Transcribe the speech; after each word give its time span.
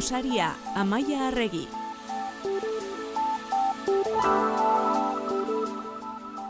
Urteko 0.00 0.16
saria 0.16 0.56
Amaia 0.74 1.26
Arregi. 1.28 1.68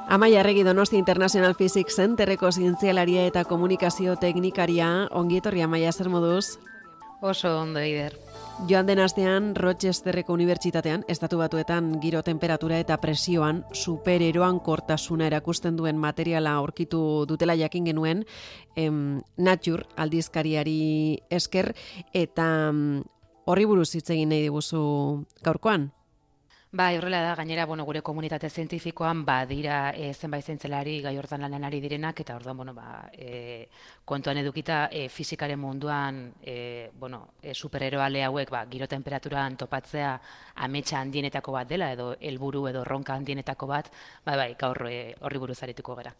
Amaia 0.09 0.41
Arregi 0.41 0.63
Donosti 0.63 0.97
International 0.97 1.57
Physics 1.59 1.97
Centerreko 1.97 2.53
zientzialaria 2.53 3.27
eta 3.27 3.45
komunikazio 3.45 4.15
teknikaria, 4.17 5.09
ongi 5.11 5.41
etorri 5.43 5.63
Amaia 5.63 5.91
zer 5.91 6.09
moduz? 6.09 6.61
Oso 7.21 7.59
ondo, 7.59 7.83
Ider. 7.83 8.15
Joan 8.69 8.87
den 8.87 9.01
astean, 9.01 9.55
Rochesterreko 9.57 10.33
Unibertsitatean, 10.33 11.05
estatu 11.09 11.39
batuetan 11.43 11.97
giro 12.01 12.23
temperatura 12.23 12.79
eta 12.79 13.01
presioan 13.03 13.65
supereroan 13.73 14.61
kortasuna 14.61 15.27
erakusten 15.27 15.77
duen 15.77 15.99
materiala 15.99 16.55
aurkitu 16.63 17.27
dutela 17.27 17.57
jakin 17.59 17.91
genuen 17.91 18.27
em, 18.77 19.23
Nature 19.37 19.89
aldizkariari 19.97 21.19
esker 21.31 21.75
eta 22.15 22.47
horri 23.47 23.67
buruz 23.67 23.93
hitz 23.95 24.09
egin 24.11 24.33
nahi 24.33 24.49
diguzu 24.49 24.83
gaurkoan. 25.47 25.91
Bai, 26.73 26.99
horrela 26.99 27.21
da, 27.21 27.35
gainera, 27.35 27.65
bueno, 27.67 27.83
gure 27.85 27.99
komunitate 28.01 28.47
zientifikoan 28.49 29.25
badira 29.27 29.91
e, 29.91 30.13
zenbait 30.15 30.47
zientzelari 30.47 31.01
gai 31.03 31.17
hortan 31.19 31.43
lanen 31.43 31.65
ari 31.67 31.81
direnak, 31.83 32.21
eta 32.23 32.37
orduan, 32.39 32.61
bueno, 32.61 32.75
ba, 32.77 33.09
e, 33.11 33.65
kontuan 34.07 34.39
edukita 34.39 34.85
e, 34.87 35.09
fizikaren 35.11 35.59
munduan, 35.59 36.21
e, 36.39 36.93
bueno, 36.95 37.35
e, 37.43 37.57
supereroale 37.59 38.23
hauek, 38.23 38.53
ba, 38.55 38.61
giro 38.71 38.87
temperaturan 38.87 39.57
topatzea 39.59 40.13
ametsa 40.63 41.01
handienetako 41.01 41.57
bat 41.57 41.73
dela, 41.73 41.89
edo 41.91 42.13
helburu 42.21 42.63
edo 42.71 42.85
ronka 42.87 43.19
handienetako 43.19 43.67
bat, 43.67 43.91
bai, 44.25 44.37
bai, 44.39 44.49
gaur 44.55 44.85
e, 44.87 45.17
horri 45.27 45.43
buruz 45.43 45.59
arituko 45.67 45.99
gara. 45.99 46.15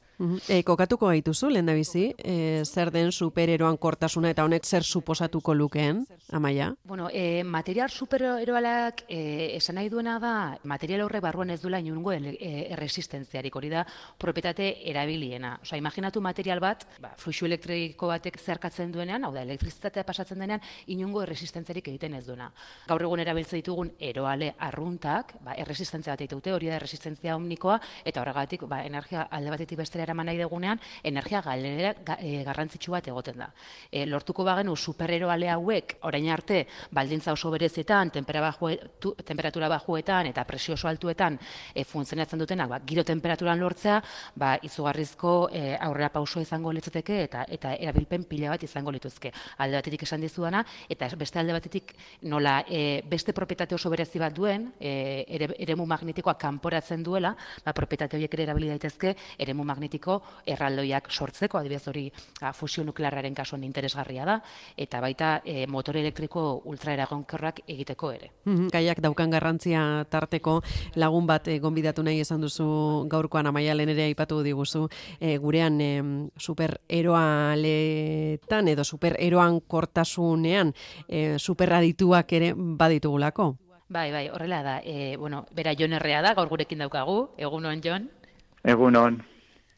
E, 0.49 0.65
kokatuko 0.67 1.13
gaituzu, 1.15 1.53
lehen 1.55 1.71
da 1.71 1.79
bizi, 1.79 2.09
e, 2.19 2.65
zer 2.67 2.91
den 2.91 3.15
supereroan 3.15 3.79
kortasuna 3.79 4.35
eta 4.35 4.43
honek 4.51 4.67
zer 4.67 4.83
suposatuko 4.83 5.55
lukeen, 5.55 6.03
amaia? 6.35 6.73
Bueno, 6.83 7.07
e, 7.15 7.45
material 7.45 7.95
supereroalak 7.95 9.07
e, 9.07 9.55
esan 9.55 9.79
nahi 9.79 9.95
duena 9.95 10.19
da, 10.19 10.40
material 10.65 11.05
horre 11.05 11.21
barruan 11.21 11.51
ez 11.51 11.61
duela 11.63 11.81
inungo 11.81 12.13
erresistentziarik, 12.13 13.57
hori 13.57 13.71
da 13.73 13.85
propietate 14.19 14.71
erabiliena. 14.91 15.57
Osa, 15.63 15.79
imaginatu 15.81 16.21
material 16.21 16.61
bat, 16.63 16.87
ba, 17.01 17.13
fluxu 17.19 17.47
elektriko 17.49 18.11
batek 18.11 18.39
zerkatzen 18.41 18.93
duenean, 18.93 19.25
hau 19.25 19.33
da, 19.35 19.43
elektrizitatea 19.47 20.05
pasatzen 20.09 20.41
denean, 20.43 20.63
inungo 20.93 21.23
erresistentziarik 21.25 21.89
egiten 21.93 22.15
ez 22.19 22.25
duena. 22.27 22.51
Gaur 22.89 23.05
egun 23.07 23.23
erabiltzen 23.25 23.61
ditugun 23.61 23.93
eroale 24.11 24.53
arruntak, 24.59 25.35
ba, 25.45 25.55
erresistentzia 25.61 26.15
bat 26.15 26.25
ditute, 26.25 26.53
hori 26.55 26.71
da 26.71 26.79
erresistentzia 26.79 27.37
omnikoa, 27.37 27.79
eta 28.05 28.23
horregatik, 28.23 28.67
ba, 28.71 28.83
energia 28.87 29.27
alde 29.31 29.55
batetik 29.55 29.81
bestera 29.81 30.07
eraman 30.07 30.31
nahi 30.31 30.41
degunean, 30.41 30.81
energia 31.05 31.43
galera 31.45 31.95
e, 32.19 32.43
garrantzitsu 32.47 32.95
bat 32.97 33.09
egoten 33.13 33.41
da. 33.45 33.51
E, 33.91 34.05
lortuko 34.07 34.45
bagenu 34.47 34.77
supereroale 34.77 35.51
hauek, 35.53 35.97
orain 36.09 36.31
arte, 36.33 36.65
baldintza 36.91 37.35
oso 37.37 37.51
berezetan, 37.53 38.11
temperatura 38.11 39.69
bajuetan, 39.77 40.30
eta 40.31 40.45
presio 40.49 40.75
oso 40.75 40.89
altuetan 40.89 41.39
e, 41.75 41.85
funtzionatzen 41.85 42.41
dutenak, 42.41 42.71
ba, 42.71 42.81
giro 42.87 43.05
temperaturan 43.05 43.61
lortzea, 43.61 44.01
ba, 44.35 44.57
izugarrizko 44.63 45.51
e, 45.53 45.77
aurrera 45.81 46.11
pauso 46.15 46.41
izango 46.41 46.73
litzateke 46.73 47.23
eta 47.25 47.45
eta 47.49 47.75
erabilpen 47.75 48.25
pila 48.31 48.55
bat 48.55 48.65
izango 48.65 48.93
lituzke. 48.95 49.33
Alde 49.59 49.81
batetik 49.81 50.05
esan 50.07 50.25
dizudana 50.25 50.65
eta 50.89 51.09
beste 51.19 51.41
alde 51.41 51.55
batetik 51.57 51.95
nola 52.23 52.61
e, 52.69 53.03
beste 53.09 53.35
propietate 53.37 53.75
oso 53.75 53.91
berezi 53.91 54.19
bat 54.23 54.35
duen, 54.35 54.71
e, 54.81 55.25
ere, 55.29 55.51
eremu 55.59 55.87
magnetikoa 55.87 56.37
kanporatzen 56.41 57.03
duela, 57.03 57.35
ba, 57.65 57.75
propietate 57.77 58.17
horiek 58.17 58.35
ere 58.39 58.49
erabili 58.49 58.71
daitezke 58.73 59.15
eremu 59.39 59.65
magnetiko 59.67 60.21
erraldoiak 60.47 61.11
sortzeko, 61.11 61.59
adibidez 61.59 61.87
hori 61.91 62.07
ba, 62.41 62.53
fusio 62.53 62.85
nuklearraren 62.87 63.35
kasuan 63.35 63.65
interesgarria 63.67 64.27
da, 64.29 64.39
eta 64.77 65.01
baita 65.03 65.31
e, 65.45 65.67
motore 65.71 66.03
elektriko 66.05 66.63
ultraeragonkorrak 66.71 67.63
egiteko 67.67 68.13
ere. 68.17 68.31
Gaiak 68.73 69.03
daukan 69.05 69.31
garrantzia 69.33 69.83
tarteko 70.21 70.61
lagun 71.01 71.25
bat 71.27 71.49
e, 71.49 71.59
gonbidatu 71.63 72.03
nahi 72.05 72.21
esan 72.25 72.41
duzu 72.45 72.67
gaurkoan 73.11 73.47
amaialen 73.51 73.89
ere 73.95 74.03
aipatu 74.11 74.37
diguzu 74.45 74.83
e, 75.19 75.39
gurean 75.41 75.81
e, 75.81 76.03
supereroaletan 76.37 78.69
edo 78.75 78.85
supereroan 78.85 79.61
kortasunean 79.67 80.75
e, 81.09 81.39
superadituak 81.39 82.33
ere 82.39 82.53
baditugulako. 82.55 83.57
Bai, 83.91 84.13
bai, 84.15 84.29
horrela 84.31 84.63
da. 84.63 84.79
E, 84.87 85.17
bueno, 85.19 85.47
bera 85.51 85.75
Jon 85.75 85.93
errea 85.99 86.23
da, 86.23 86.31
gaur 86.39 86.47
gurekin 86.49 86.79
daukagu. 86.85 87.31
Egunon, 87.37 87.83
Jon? 87.83 88.07
Egunon. 88.63 89.19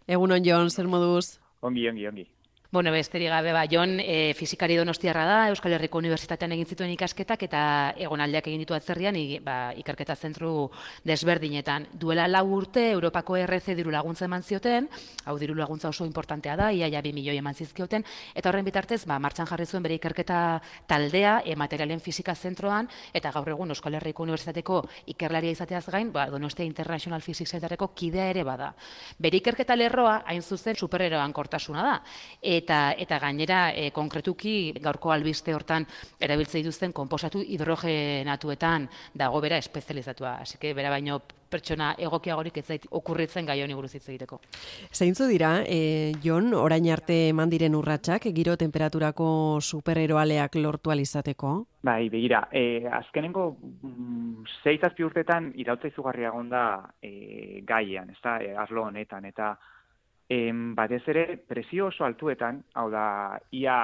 Egunon, 0.06 0.44
Jon, 0.44 0.68
zer 0.68 0.86
moduz? 0.86 1.40
Ongi, 1.64 1.88
ongi, 1.88 2.06
ongi. 2.10 2.31
Bueno, 2.72 2.90
besterik 2.90 3.28
gabe, 3.28 3.52
ba, 3.52 3.66
Jon, 3.70 3.98
e, 4.00 4.32
fizikari 4.32 4.78
donostiarra 4.78 5.26
da, 5.28 5.40
Euskal 5.52 5.74
Herriko 5.76 6.00
Unibertsitatean 6.00 6.54
egin 6.54 6.64
zituen 6.64 6.88
ikasketak, 6.94 7.42
eta 7.44 7.64
egonaldiak 8.00 8.46
egin 8.48 8.62
ditu 8.62 8.72
atzerrian, 8.72 9.18
ba, 9.44 9.56
ikerketa 9.76 10.14
zentru 10.16 10.70
desberdinetan. 11.04 11.84
Duela 11.92 12.24
lau 12.30 12.46
urte, 12.56 12.86
Europako 12.94 13.36
RC 13.42 13.74
diru 13.76 13.92
laguntza 13.92 14.24
eman 14.24 14.40
zioten, 14.40 14.88
hau 15.26 15.34
diru 15.36 15.52
laguntza 15.58 15.90
oso 15.90 16.06
importantea 16.08 16.54
da, 16.56 16.70
iaia 16.72 17.02
bi 17.04 17.12
milioi 17.12 17.36
eman 17.42 17.52
zizkioten, 17.52 18.06
eta 18.32 18.48
horren 18.48 18.64
bitartez, 18.64 19.02
ba, 19.04 19.20
martxan 19.20 19.52
jarri 19.52 19.68
zuen 19.68 19.84
bere 19.84 20.00
ikerketa 20.00 20.40
taldea, 20.88 21.42
e, 21.44 21.54
materialen 21.54 22.00
fizika 22.00 22.32
zentroan, 22.34 22.88
eta 23.12 23.34
gaur 23.36 23.52
egun 23.52 23.76
Euskal 23.76 24.00
Herriko 24.00 24.24
Unibertsitateko 24.24 24.80
ikerlaria 25.12 25.52
izateaz 25.58 25.84
gain, 25.90 26.08
ba, 26.10 26.24
Donostia 26.32 26.64
International 26.64 27.20
Physics 27.20 27.52
Centerreko 27.52 27.92
kidea 27.92 28.30
ere 28.32 28.48
bada. 28.48 28.72
Bere 29.20 29.42
ikerketa 29.44 29.76
lerroa, 29.76 30.22
hain 30.24 30.40
zuzen, 30.40 30.80
supereroan 30.80 31.36
kortasuna 31.36 31.84
da. 31.90 31.94
E, 32.40 32.61
eta 32.62 32.80
eta 32.98 33.18
gainera 33.22 33.60
e, 33.74 33.90
konkretuki 33.90 34.72
gaurko 34.80 35.12
albiste 35.12 35.54
hortan 35.54 35.86
erabiltzen 36.20 36.62
dituzten 36.62 36.92
konposatu 36.96 37.42
hidrogenatuetan 37.42 38.88
dago 39.14 39.40
bera 39.40 39.58
espezializatua. 39.58 40.38
Así 40.42 40.58
que 40.58 40.74
bera 40.74 40.90
baino 40.90 41.20
pertsona 41.52 41.92
egokiagorik 42.00 42.56
ez 42.62 42.64
zait 42.64 42.86
okurritzen 42.98 43.48
gai 43.48 43.58
honi 43.62 43.76
buruz 43.76 43.92
hitz 43.94 44.06
egiteko. 44.08 44.40
Zeintzu 44.92 45.28
dira, 45.30 45.52
e, 45.66 46.12
Jon, 46.24 46.52
orain 46.56 46.88
arte 46.94 47.18
eman 47.32 47.52
diren 47.52 47.76
urratsak 47.78 48.30
giro 48.36 48.56
temperaturako 48.60 49.26
supereroaleak 49.60 50.56
lortu 50.62 50.94
alizateko? 50.94 51.52
Bai, 51.82 52.06
begira, 52.12 52.44
e, 52.54 52.86
azkenengo 53.00 53.48
mm, 53.58 54.46
zeitazpi 54.62 55.04
urtetan 55.04 55.50
irautza 55.58 55.90
izugarria 55.90 56.30
gonda 56.30 56.64
e, 57.02 57.60
gaian, 57.68 58.10
ez 58.14 58.20
da, 58.22 58.38
e, 58.40 58.54
arlo 58.56 58.86
honetan, 58.88 59.26
eta 59.28 59.52
em, 60.32 60.74
batez 60.74 61.02
ere 61.12 61.36
presio 61.36 61.90
oso 61.90 62.06
altuetan, 62.06 62.62
hau 62.74 62.88
da, 62.90 63.04
ia 63.52 63.76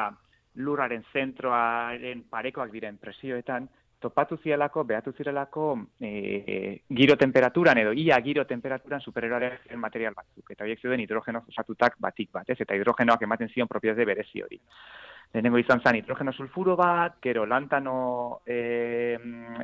lurraren 0.64 1.04
zentroaren 1.12 2.24
parekoak 2.30 2.72
diren 2.72 2.96
presioetan, 2.98 3.68
topatu 4.00 4.38
zielako, 4.38 4.84
behatu 4.86 5.12
zirelako 5.12 5.64
e, 6.00 6.80
giro 6.88 7.16
temperaturan 7.18 7.80
edo 7.82 7.92
ia 7.92 8.18
giro 8.22 8.44
temperaturan 8.46 9.02
supereroaren 9.02 9.80
material 9.82 10.14
batzuk. 10.16 10.52
Eta 10.54 10.64
horiek 10.64 10.80
zuen 10.80 11.02
hidrogeno 11.02 11.42
osatutak 11.50 11.98
batik 12.00 12.30
bat, 12.32 12.48
ez? 12.48 12.60
Eta 12.62 12.78
hidrogenoak 12.78 13.26
ematen 13.26 13.50
zion 13.52 13.68
propietate 13.68 14.06
berezi 14.06 14.42
hori. 14.42 14.60
Lehenengo 15.34 15.58
izan 15.60 15.82
zen 15.84 15.98
hidrogeno 15.98 16.32
sulfuro 16.32 16.76
bat, 16.78 17.18
gero 17.22 17.44
lantano 17.44 18.40
e, 18.46 19.18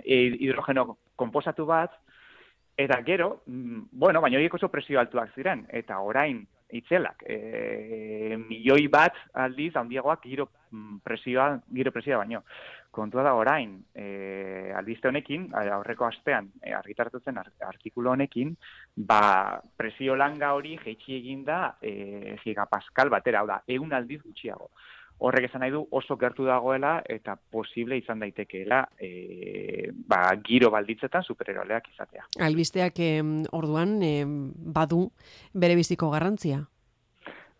hidrogeno 0.04 0.98
komposatu 1.16 1.64
bat, 1.70 1.94
eta 2.76 3.00
gero, 3.06 3.44
mm, 3.46 3.86
bueno, 3.92 4.20
baina 4.20 4.36
horiek 4.36 4.58
oso 4.58 4.68
presio 4.68 5.00
altuak 5.00 5.32
ziren, 5.38 5.64
eta 5.70 6.00
orain 6.02 6.42
itzelak. 6.74 7.24
E, 7.26 8.36
milioi 8.38 8.88
bat 8.92 9.16
aldiz, 9.32 9.72
handiagoak 9.78 10.24
giro 10.26 10.48
presioa, 11.04 11.54
giro 11.72 11.92
presioa 11.94 12.22
baino. 12.22 12.42
Kontua 12.94 13.24
da 13.26 13.32
orain, 13.34 13.72
e, 13.90 14.70
albiste 14.78 15.10
honekin, 15.10 15.48
aurreko 15.58 16.06
astean, 16.06 16.52
e, 16.62 16.70
argitaratu 16.74 17.18
zen 17.24 17.40
artikulu 17.42 18.12
honekin, 18.12 18.54
ba, 18.94 19.60
presio 19.76 20.14
langa 20.14 20.52
hori 20.54 20.76
jeitsi 20.84 21.16
eginda 21.18 21.76
e, 21.82 22.36
gigapaskal 22.44 23.10
batera, 23.10 23.42
hau 23.42 23.50
da, 23.50 23.62
egun 23.66 23.96
aldiz 23.98 24.22
gutxiago 24.22 24.70
horrek 25.18 25.48
esan 25.48 25.62
nahi 25.62 25.72
du 25.72 25.84
oso 25.90 26.16
gertu 26.18 26.44
dagoela 26.44 26.96
eta 27.08 27.36
posible 27.36 27.96
izan 27.98 28.20
daitekeela 28.20 28.82
e, 28.98 29.90
ba, 29.94 30.26
giro 30.44 30.70
balditzetan 30.74 31.22
supereroleak 31.22 31.88
izatea. 31.94 32.26
Albisteak 32.44 33.00
orduan 33.52 33.98
badu 34.74 35.06
bere 35.54 35.76
biziko 35.78 36.10
garrantzia? 36.10 36.64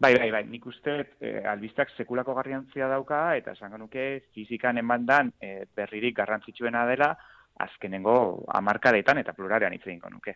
Bai, 0.01 0.17
bai, 0.19 0.31
bai, 0.35 0.43
nik 0.51 0.67
uste 0.67 0.97
e, 1.23 1.37
albisteak 1.49 1.93
sekulako 1.97 2.35
garrantzia 2.35 2.89
dauka 2.91 3.37
eta 3.39 3.55
esan 3.55 3.77
nuke 3.79 4.25
fizikan 4.35 4.79
emandan 4.79 5.31
e, 5.41 5.65
berririk 5.77 6.17
garrantzitsuena 6.19 6.83
dela 6.91 7.15
azkenengo 7.65 8.45
amarkadetan 8.59 9.23
eta 9.23 9.33
plurarean 9.33 9.73
hitz 9.73 9.87
nuke. 10.11 10.35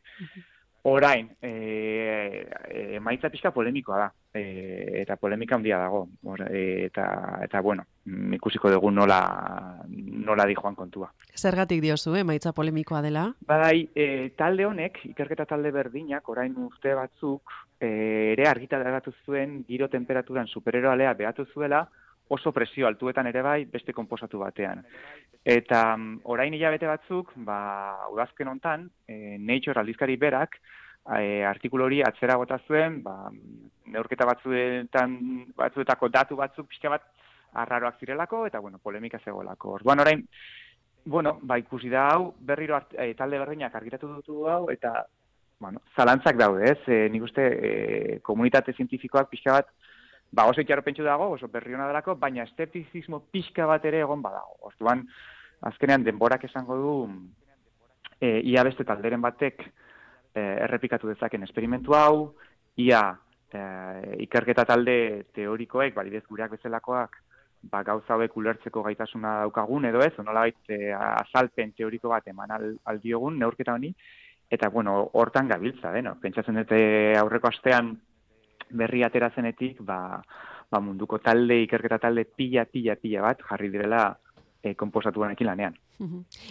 Orain, 0.83 1.29
e, 1.43 2.47
e, 2.71 3.01
maitza 3.01 3.29
pixka 3.29 3.51
polemikoa 3.51 3.99
da, 3.99 4.13
e, 4.33 5.03
eta 5.03 5.17
polemika 5.17 5.57
handia 5.57 5.79
dago, 5.79 6.09
Or, 6.23 6.43
e, 6.51 6.87
eta, 6.87 7.41
eta 7.43 7.61
bueno, 7.61 7.85
ikusiko 8.33 8.71
dugu 8.71 8.91
nola, 8.91 9.83
nola 9.89 10.47
di 10.47 10.55
joan 10.55 10.75
kontua. 10.75 11.11
Zergatik 11.35 11.83
diozu, 11.83 12.15
eh, 12.17 12.25
maitza 12.25 12.53
polemikoa 12.53 13.03
dela? 13.03 13.27
Bai, 13.47 13.89
e, 13.95 14.31
talde 14.37 14.67
honek, 14.67 15.01
ikerketa 15.11 15.47
talde 15.47 15.73
berdinak, 15.75 16.29
orain 16.29 16.55
urte 16.57 16.95
batzuk, 16.95 17.53
e, 17.81 18.33
ere 18.35 18.49
argita 18.49 18.79
dagatu 18.79 19.13
zuen 19.25 19.65
giro 19.67 19.89
temperaturan 19.89 20.47
supereroalea 20.47 21.15
behatu 21.15 21.47
zuela, 21.53 21.89
oso 22.29 22.53
presio 22.53 22.87
altuetan 22.87 23.27
ere 23.31 23.43
bai 23.43 23.65
beste 23.65 23.93
konposatu 23.97 24.39
batean. 24.43 24.83
Eta 25.45 25.95
um, 25.95 26.19
orain 26.25 26.55
hilabete 26.55 26.89
batzuk, 26.89 27.33
ba, 27.47 27.59
udazken 28.13 28.51
hontan, 28.53 28.89
e, 29.09 29.39
Nature 29.39 29.81
aldizkari 29.81 30.19
berak, 30.21 30.59
e, 31.17 31.45
artikulu 31.49 31.87
hori 31.87 32.03
atzera 32.05 32.37
gota 32.37 32.59
zuen, 32.67 33.01
ba, 33.03 33.31
neurketa 33.89 34.27
batzuetan, 34.29 35.19
batzuetako 35.57 36.11
datu 36.13 36.37
batzuk 36.37 36.69
pixka 36.69 36.93
bat 36.93 37.07
arraroak 37.59 38.01
zirelako, 38.01 38.45
eta 38.47 38.61
bueno, 38.61 38.79
polemika 38.83 39.21
zegoelako. 39.25 39.79
Orduan 39.79 40.05
orain, 40.05 40.25
bueno, 41.09 41.39
ba, 41.43 41.57
ikusi 41.59 41.89
da 41.89 42.11
hau, 42.13 42.35
berriro 42.41 42.77
art, 42.77 42.93
e, 42.93 43.15
talde 43.17 43.41
berdinak 43.41 43.75
argitatu 43.75 44.13
dutu 44.19 44.45
hau, 44.51 44.67
eta 44.75 45.07
bueno, 45.59 45.81
zalantzak 45.97 46.37
daude, 46.39 46.69
ez? 46.71 46.81
E, 46.87 47.07
nik 47.11 47.25
uste 47.25 47.45
e, 47.49 47.71
komunitate 48.27 48.77
zientifikoak 48.77 49.31
pixka 49.33 49.57
bat, 49.57 49.73
ba, 50.31 50.47
oso 50.47 50.63
pentsu 50.85 51.03
dago, 51.03 51.31
oso 51.31 51.49
berri 51.49 51.75
hona 51.75 51.87
delako, 51.87 52.17
baina 52.17 52.45
esteticizmo 52.45 53.21
pixka 53.31 53.67
bat 53.67 53.85
ere 53.85 54.01
egon 54.01 54.23
badago. 54.23 54.59
Orduan, 54.63 55.07
azkenean 55.61 56.05
denborak 56.05 56.45
esango 56.45 56.77
du, 56.77 56.93
e, 58.21 58.41
ia 58.45 58.65
beste 58.65 58.85
talderen 58.85 59.21
batek 59.21 59.63
e, 60.35 60.41
errepikatu 60.41 61.09
dezaken 61.09 61.43
esperimentu 61.43 61.95
hau, 61.95 62.35
ia 62.77 63.03
e, 63.53 63.61
ikerketa 64.27 64.65
talde 64.65 65.25
teorikoek, 65.35 65.95
balidez 65.95 66.25
gureak 66.29 66.53
bezalakoak, 66.57 67.19
ba, 67.63 67.83
gauza 67.83 68.15
hauek 68.15 68.37
ulertzeko 68.37 68.83
gaitasuna 68.83 69.41
daukagun 69.43 69.89
edo 69.89 70.03
ez, 70.05 70.13
onolabait 70.19 70.71
e, 70.71 70.93
azalpen 70.95 71.73
teoriko 71.73 72.13
bat 72.13 72.27
eman 72.29 72.55
aldiogun, 72.85 73.39
neurketa 73.39 73.75
honi, 73.75 73.95
eta 74.51 74.69
bueno, 74.69 75.11
hortan 75.13 75.49
gabiltza, 75.49 75.93
eh, 75.97 76.03
no? 76.03 76.15
pentsatzen 76.21 76.57
dute 76.63 76.81
aurreko 77.19 77.51
astean 77.51 77.93
berri 78.71 79.03
atera 79.05 79.31
zenetik, 79.35 79.81
ba, 79.83 80.23
ba 80.71 80.81
munduko 80.81 81.19
talde, 81.19 81.63
ikerketa 81.65 81.99
talde 81.99 82.25
pila, 82.25 82.65
pila, 82.65 82.97
pila 82.97 83.23
bat 83.23 83.43
jarri 83.51 83.71
direla 83.73 84.03
e, 84.63 84.75
komposatu 84.75 85.23
lanean. 85.23 85.77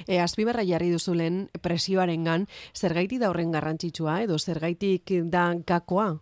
E, 0.07 0.19
azpibarra 0.19 0.63
jarri 0.63 0.91
duzu 0.91 1.13
lehen 1.13 1.47
presioaren 1.61 2.23
gan, 2.23 2.47
zergaiti 2.75 3.17
da 3.17 3.29
horren 3.29 3.51
garrantzitsua 3.51 4.21
edo 4.23 4.37
zergaitik 4.37 5.11
da 5.31 5.53
gakoa? 5.65 6.17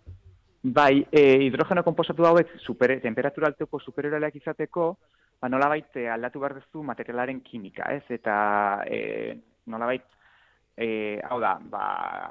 Bai, 0.63 1.05
e, 1.11 1.45
hidrogeno 1.45 1.83
komposatu 1.83 2.25
hauek 2.25 2.57
super, 2.59 2.99
temperatura 3.01 3.47
alteko 3.47 3.79
superioreak 3.79 4.35
izateko, 4.35 4.97
ba, 5.41 5.49
nola 5.49 5.69
baita 5.69 6.13
aldatu 6.13 6.39
behar 6.39 6.55
duzu 6.59 6.83
materialaren 6.83 7.41
kimika, 7.41 7.91
ez? 7.93 8.03
Eta 8.09 8.83
e, 8.89 9.37
nola 9.67 9.85
baita 9.85 10.15
e, 10.77 11.19
hau 11.29 11.39
da, 11.39 11.55
ba, 11.59 11.85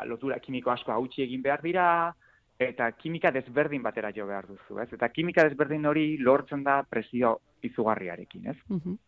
lotura 0.07 0.39
kimiko 0.43 0.71
asko 0.71 0.93
hautsi 0.93 1.23
egin 1.25 1.43
behar 1.43 1.63
dira, 1.65 1.87
eta 2.59 2.91
kimika 2.93 3.31
desberdin 3.35 3.83
batera 3.83 4.13
jo 4.15 4.27
behar 4.27 4.47
duzu, 4.47 4.79
ez? 4.83 4.89
Eta 4.95 5.09
kimika 5.09 5.45
desberdin 5.49 5.87
hori 5.87 6.07
lortzen 6.19 6.63
da 6.65 6.83
presio 6.89 7.39
izugarriarekin, 7.63 8.49
ez? 8.53 8.61
Mm 8.69 9.03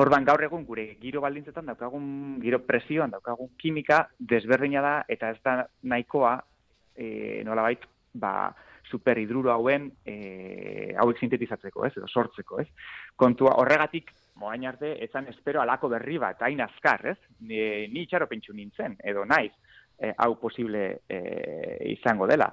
Orban 0.00 0.24
gaur 0.26 0.42
egun 0.42 0.64
gure 0.66 0.84
giro 1.00 1.20
baldintzetan 1.22 1.68
daukagun, 1.70 2.06
giro 2.42 2.58
presioan 2.66 3.12
daukagun 3.14 3.52
kimika 3.56 4.00
desberdina 4.18 4.82
da, 4.82 4.94
eta 5.08 5.30
ez 5.30 5.38
da 5.44 5.54
nahikoa, 5.86 6.32
e, 6.96 7.44
nolabait, 7.46 7.86
ba, 8.12 8.50
superhidruro 8.90 9.52
hauen 9.52 9.88
e, 10.04 10.94
hauek 10.98 11.22
sintetizatzeko, 11.22 11.86
ez? 11.86 11.92
Edo 11.96 12.08
sortzeko, 12.08 12.60
ez? 12.62 12.66
Kontua 13.16 13.54
horregatik 13.62 14.12
moain 14.40 14.66
arte, 14.68 14.96
etzan 15.04 15.30
espero 15.32 15.62
alako 15.62 15.88
berri 15.94 16.18
bat, 16.22 16.42
hain 16.42 16.60
azkar, 16.60 17.06
ez? 17.14 17.18
Ni, 17.40 17.58
ni 17.92 18.04
itxaro 18.04 18.28
pentsu 18.30 18.54
nintzen, 18.54 18.98
edo 19.04 19.24
naiz, 19.24 19.52
e, 19.98 20.12
hau 20.16 20.34
posible 20.40 21.02
e, 21.08 21.20
izango 21.92 22.26
dela. 22.26 22.52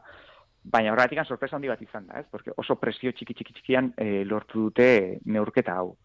Baina 0.63 0.93
horretik 0.93 1.19
sorpresa 1.25 1.57
handi 1.57 1.67
bat 1.67 1.81
izan 1.81 2.07
da, 2.07 2.21
ez? 2.21 2.27
Porque 2.31 2.51
oso 2.55 2.77
presio 2.79 3.11
txiki 3.11 3.33
txiki 3.33 3.53
txikian 3.53 3.93
e, 3.97 4.23
lortu 4.23 4.69
dute 4.69 5.19
neurketa 5.25 5.75
hau. 5.75 5.97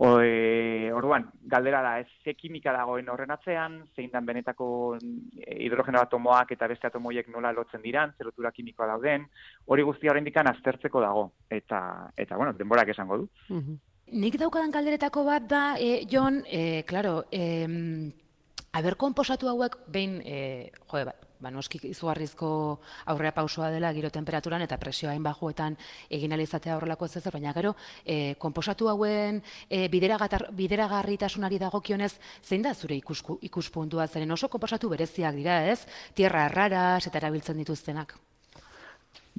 O, 0.00 0.20
e, 0.22 0.92
orduan, 0.94 1.24
galdera 1.42 1.80
da, 1.82 1.96
ez 1.98 2.06
ze 2.22 2.36
kimika 2.38 2.70
dagoen 2.72 3.08
horren 3.10 3.32
atzean, 3.34 3.80
zein 3.96 4.12
dan 4.12 4.24
benetako 4.24 4.68
hidrogeno 5.56 5.98
atomoak 5.98 6.52
eta 6.54 6.68
beste 6.70 6.86
atomoiek 6.86 7.26
nola 7.34 7.50
lotzen 7.52 7.82
diran, 7.82 8.14
zerotura 8.16 8.52
kimikoa 8.54 8.86
dauden, 8.92 9.26
hori 9.66 9.82
guztia 9.82 10.12
horrein 10.12 10.28
dikan 10.28 10.46
aztertzeko 10.52 11.02
dago. 11.02 11.24
Eta, 11.50 11.80
eta 12.16 12.38
bueno, 12.38 12.54
denborak 12.54 12.94
esango 12.94 13.18
du. 13.24 13.28
Nik 14.08 14.38
daukadan 14.38 14.70
kalderetako 14.72 15.26
bat 15.26 15.50
da, 15.50 15.64
e, 15.82 16.06
Jon, 16.08 16.44
e, 16.46 16.84
klaro, 16.86 17.24
e, 17.32 17.66
aber 18.78 18.96
konposatu 18.96 19.48
hauek 19.48 19.76
behin, 19.88 20.20
e, 20.24 20.70
jode, 20.90 21.04
ba, 21.08 21.14
ba, 21.40 21.50
noski 21.50 21.80
izugarrizko 21.90 22.50
aurrea 23.12 23.32
pausoa 23.34 23.70
dela 23.74 23.92
giro 23.96 24.10
temperaturan 24.14 24.62
eta 24.62 24.78
presioa 24.78 25.14
hain 25.14 25.22
bajuetan 25.22 25.76
egin 26.10 26.32
alizatea 26.36 26.76
horrelako 26.76 27.08
ez 27.08 27.16
ezer, 27.20 27.34
baina 27.34 27.52
gero, 27.56 27.74
e, 28.04 28.34
konposatu 28.38 28.88
hauen 28.92 29.42
e, 29.68 29.88
bideragarritasunari 29.88 31.58
dagokionez, 31.58 32.14
zein 32.42 32.62
da 32.62 32.74
zure 32.74 32.96
ikusku, 32.98 33.38
ikuspuntua 33.50 34.06
zeren 34.08 34.30
oso 34.32 34.48
konposatu 34.48 34.90
bereziak 34.94 35.36
dira 35.38 35.62
ez, 35.72 35.80
tierra 36.14 36.46
erraras 36.50 37.06
eta 37.06 37.22
erabiltzen 37.22 37.64
dituztenak. 37.64 38.18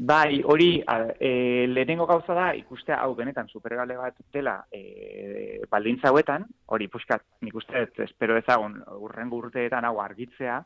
Bai, 0.01 0.41
hori, 0.45 0.81
e, 1.19 1.65
lehenengo 1.67 2.05
gauza 2.05 2.31
da, 2.33 2.53
ikustea 2.55 3.01
hau 3.03 3.11
benetan 3.17 3.49
superregale 3.51 3.97
bat 3.99 4.15
dela 4.31 4.53
e, 4.71 5.59
baldintza 5.67 6.07
hauetan, 6.07 6.45
hori 6.71 6.87
puskat, 6.87 7.25
nik 7.43 7.57
uste, 7.59 7.81
espero 8.05 8.37
ezagun, 8.39 8.77
urrengo 8.95 9.41
urteetan 9.43 9.83
hau 9.89 9.97
argitzea, 9.99 10.61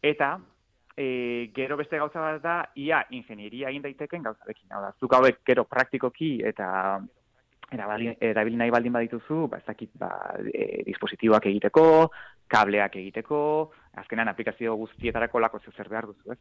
eta 0.00 0.30
e, 0.96 1.52
gero 1.52 1.76
beste 1.76 2.00
gauza 2.00 2.24
bat 2.24 2.40
da, 2.40 2.56
ia 2.80 3.04
ingenieria 3.12 3.68
egin 3.68 3.84
daiteken 3.84 4.24
gauza 4.24 4.48
bekin. 4.48 4.70
Hau 4.72 4.80
da, 4.86 4.94
zuk 4.96 5.20
hauek 5.20 5.44
gero 5.44 5.68
praktikoki 5.68 6.38
eta 6.40 6.72
erabil 7.76 8.56
nahi 8.56 8.72
baldin 8.72 8.96
badituzu, 8.96 9.48
ba, 9.52 9.60
ez 9.60 9.68
dakit, 9.68 9.92
ba, 10.00 10.14
e, 10.48 10.80
dispositiboak 10.88 11.52
egiteko, 11.52 11.86
kableak 12.48 12.96
egiteko, 13.04 13.42
azkenan 14.00 14.32
aplikazio 14.32 14.80
guztietarako 14.80 15.44
lako 15.44 15.60
zer 15.76 15.92
behar 15.92 16.08
duzu, 16.08 16.32
ez? 16.32 16.40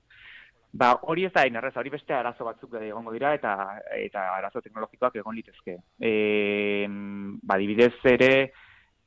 Ba, 0.72 0.94
hori 1.04 1.26
ez 1.28 1.34
da 1.36 1.44
inerrez, 1.48 1.74
hori 1.76 1.92
beste 1.92 2.14
arazo 2.16 2.46
batzuk 2.48 2.78
egongo 2.80 3.12
dira 3.12 3.34
eta 3.36 3.56
eta 3.98 4.24
arazo 4.38 4.62
teknologikoak 4.64 5.18
egon 5.20 5.36
litezke. 5.36 5.76
E, 6.00 6.88
ba, 7.44 7.58
dibidez 7.60 7.98
ere, 8.08 8.32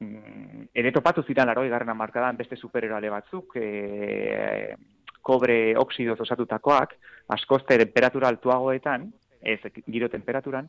mm, 0.04 0.66
ere 0.74 0.92
topatu 0.92 1.24
ziren 1.24 1.48
laroi 1.48 1.70
garrena 1.72 1.96
markadan 1.96 2.36
beste 2.36 2.60
supereroale 2.60 3.08
batzuk, 3.16 3.56
e, 3.56 4.76
kobre 5.24 5.72
oksidoz 5.80 6.18
osatutakoak, 6.20 6.94
askoz 7.32 7.62
temperatura 7.64 8.28
altuagoetan, 8.28 9.08
ez 9.40 9.60
giro 9.88 10.12
temperaturan, 10.12 10.68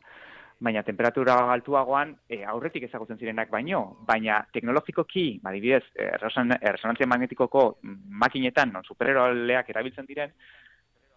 baina 0.58 0.80
temperatura 0.82 1.42
altuagoan 1.52 2.14
e, 2.24 2.40
aurretik 2.48 2.88
ezagutzen 2.88 3.18
zirenak 3.20 3.50
baino, 3.52 3.98
baina 4.08 4.46
teknologikoki, 4.50 5.42
ba, 5.44 5.52
dibidez, 5.52 5.84
resonantzia 6.24 7.04
magnetikoko 7.04 7.74
makinetan, 8.24 8.72
non 8.72 8.88
supereroaleak 8.88 9.68
erabiltzen 9.76 10.08
diren, 10.08 10.32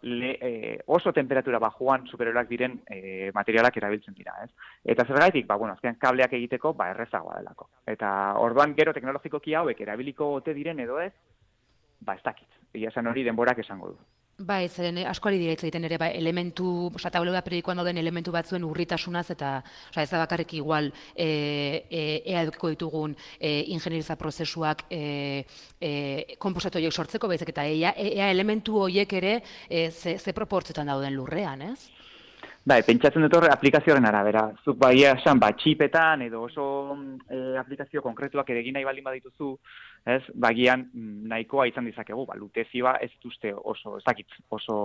le, 0.02 0.32
e, 0.42 0.80
oso 0.88 1.12
temperatura 1.14 1.60
bajuan 1.60 2.06
supereroak 2.08 2.48
diren 2.50 2.80
e, 2.88 3.32
materialak 3.34 3.78
erabiltzen 3.78 4.16
dira, 4.16 4.36
ez? 4.44 4.52
Eta 4.84 5.06
zergaitik, 5.06 5.48
ba, 5.48 5.58
bueno, 5.58 5.74
azkean 5.74 6.00
kableak 6.00 6.34
egiteko, 6.40 6.74
ba, 6.74 6.90
errezagoa 6.94 7.40
delako. 7.40 7.70
Eta 7.86 8.12
orduan 8.40 8.76
gero 8.78 8.94
teknologikoki 8.94 9.56
hauek 9.56 9.82
erabiliko 9.82 10.34
ote 10.40 10.54
diren 10.54 10.80
edo 10.80 11.00
ez, 11.04 11.12
ba, 12.00 12.16
ez 12.16 12.24
dakit. 12.24 12.48
Ia 12.80 12.92
hori 13.10 13.24
denborak 13.24 13.60
esango 13.60 13.94
du. 13.94 13.98
Bai, 14.40 14.70
zeren 14.72 14.96
eh, 15.02 15.04
asko 15.04 15.28
ari 15.28 15.40
dira 15.42 15.52
egiten 15.52 15.84
ere, 15.84 15.98
bai, 16.00 16.14
elementu, 16.16 16.70
oza, 16.96 17.10
tabloa 17.12 17.42
periodikoan 17.44 17.82
dauden 17.82 17.98
elementu 18.00 18.32
batzuen 18.32 18.64
urritasunaz, 18.64 19.26
eta, 19.36 19.50
oza, 19.90 20.06
ez 20.06 20.10
da 20.14 20.22
bakarrik 20.22 20.54
igual, 20.56 20.88
e, 21.12 21.28
e, 21.92 22.04
ea 22.24 22.46
edukiko 22.46 22.72
ditugun 22.72 23.18
e, 23.36 23.66
ingenieriza 23.76 24.16
prozesuak 24.16 24.86
e, 24.96 25.44
e, 25.76 25.92
komposatu 26.40 26.80
horiek 26.80 26.96
sortzeko, 26.96 27.28
baizik, 27.28 27.52
eta 27.52 27.68
ea, 27.68 27.92
ea 28.00 28.32
elementu 28.32 28.80
horiek 28.86 29.18
ere 29.20 29.42
e, 29.68 29.90
ze, 29.92 30.16
ze 30.18 30.34
proportzetan 30.38 30.88
dauden 30.88 31.20
lurrean, 31.20 31.68
ez? 31.74 31.99
Bai, 32.70 32.84
pentsatzen 32.86 33.24
dut 33.24 33.34
horre 33.34 33.50
aplikazioaren 33.50 34.06
arabera. 34.06 34.44
Zuk 34.62 34.76
bai 34.78 35.00
esan, 35.10 35.40
ba, 35.42 35.48
txipetan 35.58 36.22
edo 36.28 36.44
oso 36.46 36.66
e, 37.26 37.38
aplikazio 37.58 38.04
konkretuak 38.06 38.52
ere 38.54 38.62
egin 38.62 38.76
nahi 38.78 38.86
baldin 38.86 39.08
badituzu, 39.08 39.48
ez, 40.14 40.20
bagian 40.44 40.84
mm, 40.86 41.16
nahikoa 41.32 41.66
izan 41.72 41.90
dizakegu, 41.90 42.28
ba, 42.30 42.38
lutezioa 42.38 42.92
ez 43.02 43.10
duzte 43.24 43.56
oso, 43.58 43.96
ez 43.98 44.04
dakit, 44.06 44.38
oso 44.54 44.78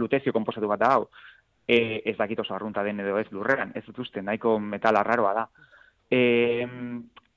lutezio 0.00 0.32
komposatu 0.32 0.70
bat 0.70 0.80
da 0.80 0.94
hau, 0.94 1.10
e, 1.68 2.00
ez 2.08 2.16
dakit 2.16 2.40
oso 2.40 2.56
arrunta 2.56 2.86
den 2.86 3.04
edo 3.04 3.18
ez 3.20 3.28
lurreran, 3.36 3.76
ez 3.76 3.84
duzte, 3.90 4.24
nahiko 4.24 4.56
metal 4.72 4.96
arraroa 5.02 5.36
da. 5.42 5.46
E, 6.08 6.22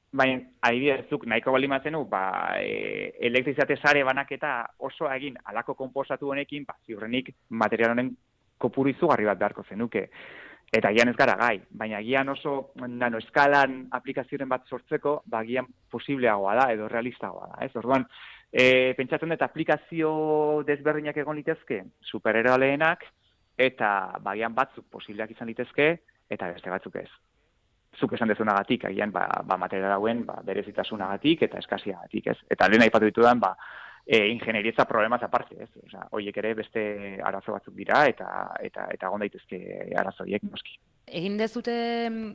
Baina, 0.10 0.40
adibidez, 0.66 1.04
zuk 1.12 1.28
nahiko 1.30 1.52
bali 1.54 1.68
mazen 1.70 1.94
ba, 2.10 2.24
e, 2.58 3.12
elektrizate 3.28 3.76
sare 3.78 4.02
banaketa 4.04 4.54
oso 4.80 5.12
egin 5.12 5.36
alako 5.44 5.76
komposatu 5.76 6.32
honekin, 6.32 6.64
ba, 6.66 6.80
ziurrenik 6.88 7.36
material 7.50 7.92
honen 7.92 8.16
kopuru 8.60 8.92
izugarri 8.94 9.26
bat 9.30 9.40
beharko 9.40 9.64
zenuke. 9.64 10.10
Eta 10.70 10.92
gian 10.94 11.10
ez 11.10 11.16
gara 11.18 11.34
gai, 11.40 11.56
baina 11.72 12.02
gian 12.06 12.30
oso 12.30 12.72
nano 12.86 13.18
eskalan 13.18 13.88
aplikazioen 13.98 14.50
bat 14.50 14.68
sortzeko, 14.70 15.24
ba 15.26 15.42
gian 15.48 15.66
posibleagoa 15.90 16.54
da 16.60 16.68
edo 16.76 16.88
realistagoa 16.92 17.48
da. 17.56 17.64
Ez? 17.66 17.72
Orduan, 17.82 18.06
e, 18.52 18.94
pentsatzen 18.98 19.34
dut 19.34 19.42
aplikazio 19.42 20.12
desberdinak 20.68 21.18
egon 21.18 21.40
litezke, 21.42 21.82
supereroaleenak, 22.12 23.08
eta 23.58 23.90
bagian 24.24 24.54
batzuk 24.56 24.86
posibleak 24.94 25.34
izan 25.34 25.50
litezke, 25.50 25.90
eta 26.30 26.54
beste 26.54 26.70
batzuk 26.70 27.02
ez. 27.02 27.10
zuk 28.00 28.14
esan 28.14 28.30
dezunagatik, 28.30 28.84
agian 28.86 29.12
ba, 29.12 29.24
ba 29.44 29.58
material 29.58 29.96
hauen 29.96 30.22
ba, 30.24 30.36
berezitasunagatik 30.46 31.42
eta 31.48 31.58
eskasiagatik, 31.58 32.28
ez? 32.32 32.38
Eta 32.54 32.68
lehen 32.70 32.86
aipatu 32.86 33.10
ditudan, 33.10 33.40
ba, 33.42 33.56
e, 34.12 34.28
ingenierietza 34.28 34.86
problemaz 34.86 35.22
aparte, 35.22 35.56
ez? 35.62 35.70
Osa, 35.86 36.08
hoiek 36.18 36.38
ere 36.42 36.56
beste 36.58 36.82
arazo 37.22 37.54
batzuk 37.54 37.76
dira 37.78 38.08
eta 38.10 38.30
eta 38.66 38.88
eta 38.90 39.06
egon 39.06 39.22
daitezke 39.22 39.60
arazo 40.02 40.26
horiek 40.26 40.48
noski. 40.50 40.80
Egin 41.20 41.38
dezute 41.38 41.76
mm, 42.10 42.32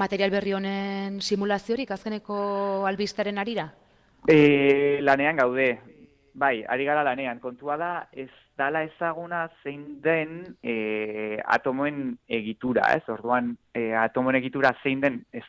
material 0.00 0.32
berri 0.32 0.56
honen 0.56 1.20
simulaziorik 1.20 1.92
azkeneko 1.92 2.38
albistaren 2.88 3.42
arira? 3.42 3.68
E, 4.24 4.38
lanean 5.04 5.44
gaude. 5.44 5.68
Bai, 6.34 6.64
ari 6.64 6.88
gara 6.88 7.04
lanean. 7.04 7.38
Kontua 7.38 7.76
da, 7.78 7.92
ez 8.10 8.30
dala 8.56 8.80
ezaguna 8.88 9.44
zein 9.62 10.00
den 10.02 10.56
e, 10.64 11.36
atomoen 11.44 12.16
egitura, 12.26 12.88
ez? 12.96 13.04
Orduan, 13.12 13.52
e, 13.76 13.90
atomoen 13.92 14.40
egitura 14.40 14.72
zein 14.82 15.04
den 15.04 15.20
ez, 15.36 15.44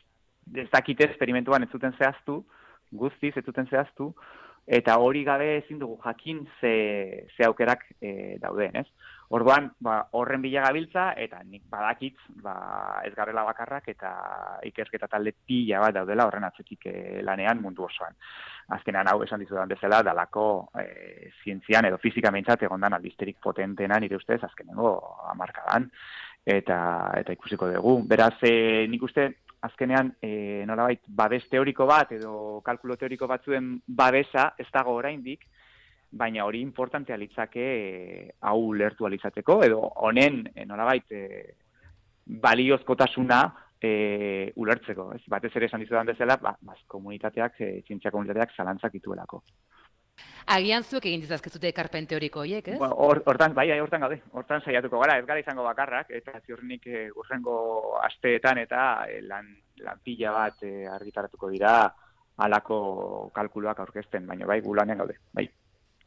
ez 0.54 0.68
dakite 0.74 1.08
esperimentuan 1.08 1.64
ez 1.64 1.72
zuten 1.72 1.96
zehaztu, 1.96 2.42
guztiz 2.92 3.32
ez 3.40 3.46
zuten 3.48 3.72
zehaztu, 3.72 4.12
eta 4.66 4.98
hori 4.98 5.24
gabe 5.24 5.58
ezin 5.60 5.80
dugu 5.80 6.00
jakin 6.04 6.46
ze, 6.60 7.28
ze 7.38 7.46
aukerak 7.46 7.86
e, 8.02 8.38
dauden, 8.42 8.82
ez? 8.82 8.88
Orduan, 9.34 9.72
ba, 9.82 9.96
horren 10.14 10.42
bila 10.42 10.62
gabiltza, 10.68 11.08
eta 11.18 11.40
nik 11.44 11.64
badakitz, 11.70 12.18
ba, 12.44 13.02
ez 13.06 13.14
garrela 13.16 13.44
bakarrak, 13.48 13.88
eta 13.90 14.12
ikerketa 14.70 15.10
talde 15.10 15.34
pila 15.46 15.80
bat 15.82 15.96
daudela 15.98 16.28
horren 16.28 16.46
atzetik 16.46 16.86
e, 16.92 16.96
lanean 17.26 17.62
mundu 17.62 17.88
osoan. 17.88 18.14
Azkenean 18.78 19.10
hau 19.10 19.24
esan 19.26 19.42
dizudan 19.42 19.70
bezala, 19.70 20.04
dalako 20.06 20.46
e, 20.82 21.32
zientzian 21.44 21.90
edo 21.90 21.98
fizika 22.02 22.32
mentzat 22.32 22.68
egondan 22.70 22.94
albisterik 22.94 23.42
potentena 23.42 23.98
nire 24.00 24.18
ustez, 24.22 24.44
azkenengo 24.46 24.94
amarkadan, 25.34 25.90
eta, 26.46 26.78
eta 27.18 27.34
ikusiko 27.34 27.72
dugu. 27.74 27.98
Beraz, 28.08 28.38
e, 28.46 28.86
nik 28.92 29.04
uste, 29.04 29.28
azkenean 29.66 30.14
e, 30.22 30.64
nolabait 30.70 31.02
babes 31.08 31.44
teoriko 31.50 31.88
bat 31.90 32.12
edo 32.14 32.62
kalkulo 32.66 32.98
teoriko 33.02 33.28
batzuen 33.28 33.80
babesa 33.88 34.52
ez 34.62 34.68
dago 34.74 34.94
oraindik, 34.94 35.48
baina 36.12 36.46
hori 36.46 36.62
importantea 36.62 37.18
litzake 37.18 37.66
e, 37.66 38.32
hau 38.46 38.74
lertu 38.74 39.08
alizateko 39.08 39.62
edo 39.66 39.82
honen 40.08 40.44
e, 40.54 40.66
nolabait 40.70 41.12
e, 41.12 41.24
baliozkotasuna 42.26 43.42
e, 43.82 44.52
ulertzeko. 44.56 45.12
Ez? 45.16 45.24
Batez 45.30 45.52
ere 45.56 45.70
esan 45.70 45.84
dizudan 45.84 46.08
bezala, 46.10 46.38
ba, 46.42 46.56
baz, 46.62 46.80
komunitateak, 46.92 47.60
e, 47.62 47.72
zientzia 47.88 48.14
komunitateak 48.14 48.56
zalantzak 48.56 48.96
dituelako. 48.96 49.44
Agian 50.46 50.84
zuek 50.86 51.08
egin 51.10 51.24
dizazkezute 51.24 51.72
ekarpen 51.72 52.06
teoriko 52.06 52.44
horiek, 52.44 52.68
ez? 52.70 52.78
Ba, 52.78 52.92
hortan, 52.94 53.56
bai, 53.58 53.66
bai, 53.72 53.80
hortan 53.82 54.04
gaude, 54.06 54.20
hortan 54.38 54.62
saiatuko 54.62 55.00
gara, 55.02 55.18
ez 55.18 55.26
gara 55.26 55.42
izango 55.42 55.66
bakarrak, 55.66 56.12
eta 56.14 56.38
ziurnik 56.46 56.86
e, 56.86 57.08
urrengo 57.18 57.58
asteetan 58.06 58.62
eta 58.62 58.84
e, 59.10 59.24
lan, 59.26 59.50
lan 59.82 60.02
pila 60.06 60.36
bat 60.36 60.62
e, 60.62 60.86
argitaratuko 60.86 61.50
dira 61.50 61.76
alako 62.46 62.78
kalkuluak 63.34 63.82
aurkezten, 63.82 64.28
baina 64.30 64.46
bai, 64.46 64.60
gulanean 64.62 65.02
gaude, 65.02 65.18
bai. 65.34 65.48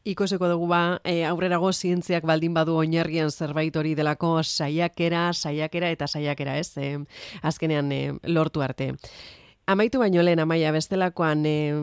Ikoseko 0.07 0.47
dugu 0.47 0.69
ba, 0.71 1.01
e, 1.03 1.25
aurrerago 1.27 1.73
zientziak 1.73 2.23
baldin 2.23 2.55
badu 2.55 2.77
oinarrian 2.79 3.33
zerbait 3.35 3.75
hori 3.75 3.91
delako 3.99 4.37
saiakera, 4.45 5.33
saiakera 5.33 5.91
eta 5.91 6.07
saiakera, 6.07 6.55
ez? 6.63 6.71
E, 6.79 6.95
azkenean 7.43 7.91
e, 7.91 8.01
lortu 8.23 8.63
arte. 8.63 8.93
Amaitu 9.69 9.99
baino 10.01 10.23
lehen, 10.25 10.39
amaia, 10.41 10.71
bestelakoan 10.73 11.43
eh, 11.45 11.75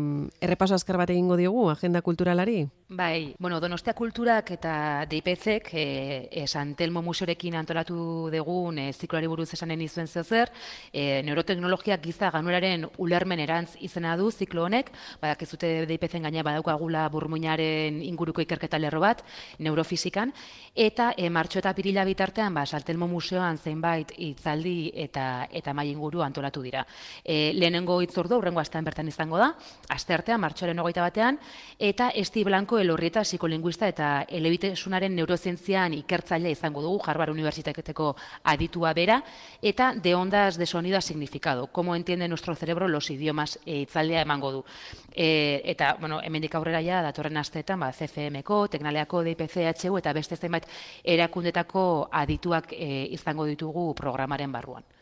errepaso 0.43 0.75
azkar 0.75 0.97
bat 0.99 1.12
egingo 1.14 1.37
diogu, 1.38 1.69
agenda 1.71 2.00
kulturalari? 2.02 2.64
Bai, 2.88 3.35
bueno, 3.38 3.59
Donostia 3.59 3.95
Kulturak 3.95 4.52
eta 4.55 5.07
DIPZek 5.11 5.69
e, 5.75 6.28
e, 6.31 6.47
Santelmo 6.47 7.00
Museorekin 7.02 7.57
antolatu 7.59 8.28
dugun 8.31 8.78
e, 8.78 8.93
zikloari 8.93 9.26
buruz 9.26 9.49
esanen 9.55 9.81
izuen 9.83 10.07
zer, 10.07 10.52
e, 10.93 11.21
neuroteknologiak 11.26 12.02
giza 12.02 12.31
ganuraren 12.31 12.87
ulermen 12.99 13.40
erantz 13.43 13.75
izena 13.81 14.16
du 14.16 14.31
ziklo 14.31 14.64
honek, 14.66 14.93
badak 15.21 15.43
ez 15.43 15.50
dute 15.50 15.71
DIPZen 15.87 16.23
gaina 16.23 16.45
badaukagula 16.47 17.09
burmuinaren 17.09 17.99
inguruko 18.02 18.40
ikerketa 18.40 18.78
lerro 18.78 19.00
bat, 19.00 19.25
neurofizikan, 19.59 20.31
eta 20.75 21.12
e, 21.16 21.26
martxo 21.28 21.59
eta 21.59 21.75
pirila 21.75 22.05
bitartean, 22.07 22.55
ba, 22.55 22.66
Santelmo 22.66 23.07
Museoan 23.11 23.59
zeinbait 23.59 24.14
itzaldi 24.16 24.93
eta 24.95 25.49
eta 25.50 25.75
mai 25.75 25.88
inguru 25.90 26.23
antolatu 26.23 26.62
dira. 26.62 26.87
E, 27.25 27.50
lehenengo 27.76 28.00
itzordu, 28.02 28.38
urrengo 28.40 28.61
astean 28.61 28.85
bertan 28.85 29.09
izango 29.09 29.38
da, 29.38 29.50
aste 29.92 30.14
artean, 30.14 30.40
martxoaren 30.40 30.78
ogoita 30.80 31.02
batean, 31.04 31.38
eta 31.78 32.09
Esti 32.16 32.45
Blanco 32.45 32.78
elorrieta 32.78 33.23
psikolinguista 33.25 33.88
eta 33.88 34.25
elebitesunaren 34.28 35.14
neurozientzian 35.16 35.95
ikertzailea 36.00 36.56
izango 36.56 36.83
dugu, 36.83 37.02
Harvard 37.04 37.35
Unibertsitateko 37.35 38.14
aditua 38.45 38.92
bera, 38.97 39.21
eta 39.61 39.92
de 39.95 40.14
ondas 40.14 40.56
de 40.56 40.66
sonido 40.66 40.97
a 40.97 41.00
significado, 41.00 41.66
como 41.66 41.95
entiende 41.95 42.28
nuestro 42.28 42.54
cerebro 42.54 42.88
los 42.88 43.11
idiomas 43.11 43.59
e, 43.66 43.80
itzaldea 43.85 44.23
emango 44.23 44.52
du. 44.52 44.64
E, 45.12 45.62
eta, 45.64 45.97
bueno, 46.00 46.21
hemendik 46.23 46.54
aurrera 46.54 46.83
ja, 46.83 47.02
datorren 47.02 47.37
asteetan, 47.37 47.80
ba, 47.80 47.92
CFM-ko, 47.92 48.68
Teknaleako, 48.68 49.23
DIPCHU, 49.23 49.99
eta 49.99 50.12
beste 50.16 50.37
zenbait 50.37 50.66
erakundetako 51.04 52.09
adituak 52.12 52.73
e, 52.73 53.09
izango 53.12 53.45
ditugu 53.45 53.92
programaren 53.95 54.52
barruan. 54.52 54.96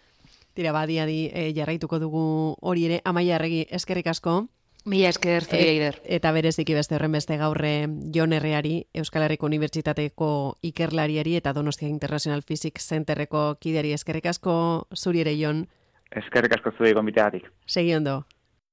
Tira, 0.55 0.87
di, 0.87 1.31
e, 1.33 1.53
jarraituko 1.55 1.99
dugu 1.99 2.57
hori 2.61 2.87
ere, 2.87 3.01
amaia 3.05 3.37
erregi, 3.37 3.67
eskerrik 3.71 4.07
asko. 4.07 4.47
Mila 4.85 5.09
esker, 5.09 5.45
zuri 5.45 5.65
eider. 5.65 5.97
eta 6.05 6.31
bereziki 6.33 6.75
beste 6.75 6.95
horren 6.95 7.13
beste 7.13 7.39
gaurre 7.41 7.89
Jon 8.15 8.35
Herriari, 8.37 8.87
Euskal 8.93 9.25
Herriko 9.25 9.47
Unibertsitateko 9.47 10.59
ikerlariari 10.63 11.37
eta 11.37 11.55
Donostia 11.57 11.89
International 11.89 12.43
Physics 12.43 12.87
Centerreko 12.93 13.57
kideari 13.61 13.95
eskerrik 13.97 14.27
asko 14.27 14.87
zuri 14.95 15.25
ere, 15.25 15.33
Jon. 15.41 15.67
Eskerrik 16.13 16.59
asko 16.59 16.75
zuri 16.77 16.93
gombiteatik. 16.93 17.49
Segi 17.67 17.95
ondo. 17.95 18.25